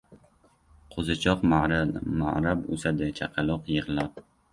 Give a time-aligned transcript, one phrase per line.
[0.95, 4.19] •Qo‘zichoq ma’rab o‘sadi, chaqaloq― yig‘lab.